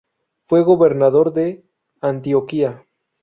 Fue 0.47 0.63
Gobernador 0.63 1.31
de 1.31 1.63
Antioquia. 2.01 2.83